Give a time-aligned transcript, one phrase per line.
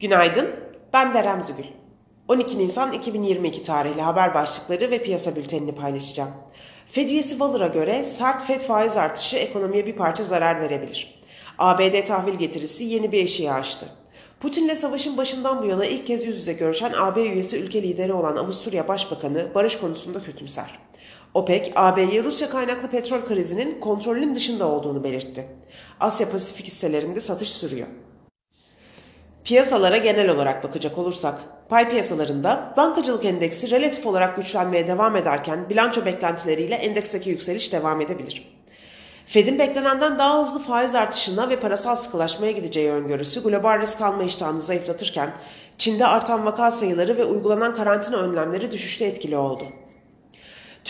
[0.00, 0.50] Günaydın,
[0.92, 1.64] ben Derem Zügül.
[2.28, 6.30] 12 Nisan 2022 tarihli haber başlıkları ve piyasa bültenini paylaşacağım.
[6.86, 11.20] Fed üyesi Waller'a göre sert Fed faiz artışı ekonomiye bir parça zarar verebilir.
[11.58, 13.86] ABD tahvil getirisi yeni bir eşiği aştı.
[14.40, 18.36] Putin'le savaşın başından bu yana ilk kez yüz yüze görüşen AB üyesi ülke lideri olan
[18.36, 20.78] Avusturya Başbakanı barış konusunda kötümser.
[21.34, 25.46] OPEC, AB'ye Rusya kaynaklı petrol krizinin kontrolünün dışında olduğunu belirtti.
[26.00, 27.86] Asya Pasifik hisselerinde satış sürüyor.
[29.50, 36.04] Piyasalara genel olarak bakacak olursak, pay piyasalarında bankacılık endeksi relatif olarak güçlenmeye devam ederken bilanço
[36.04, 38.56] beklentileriyle endeksteki yükseliş devam edebilir.
[39.26, 44.60] Fed'in beklenenden daha hızlı faiz artışına ve parasal sıkılaşmaya gideceği öngörüsü global risk alma iştahını
[44.60, 45.34] zayıflatırken
[45.78, 49.64] Çin'de artan vaka sayıları ve uygulanan karantina önlemleri düşüşte etkili oldu.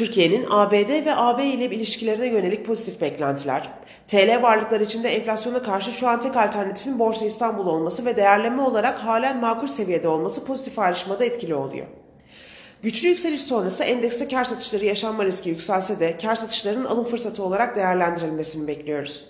[0.01, 3.71] Türkiye'nin ABD ve AB ile ilişkilerine yönelik pozitif beklentiler,
[4.09, 8.99] TL varlıklar içinde enflasyona karşı şu an tek alternatifin Borsa İstanbul olması ve değerleme olarak
[8.99, 11.87] halen makul seviyede olması pozitif ayrışmada etkili oluyor.
[12.83, 17.77] Güçlü yükseliş sonrası endekste kar satışları yaşanma riski yükselse de kar satışlarının alım fırsatı olarak
[17.77, 19.27] değerlendirilmesini bekliyoruz.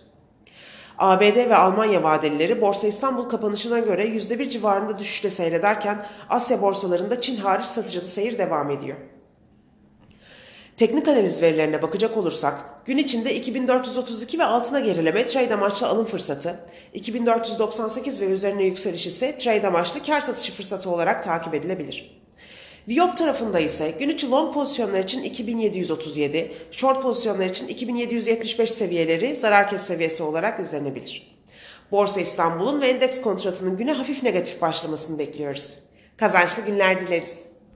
[0.98, 7.36] ABD ve Almanya vadelileri Borsa İstanbul kapanışına göre %1 civarında düşüşle seyrederken Asya borsalarında Çin
[7.36, 8.96] hariç satıcılı seyir devam ediyor.
[10.80, 16.60] Teknik analiz verilerine bakacak olursak, gün içinde 2432 ve altına gerileme trade amaçlı alım fırsatı,
[16.94, 22.20] 2498 ve üzerine yükseliş ise trade amaçlı kar satışı fırsatı olarak takip edilebilir.
[22.88, 29.68] Viyop tarafında ise gün içi long pozisyonlar için 2737, short pozisyonlar için 2775 seviyeleri zarar
[29.68, 31.36] kes seviyesi olarak izlenebilir.
[31.90, 35.78] Borsa İstanbul'un ve endeks kontratının güne hafif negatif başlamasını bekliyoruz.
[36.16, 37.49] Kazançlı günler dileriz.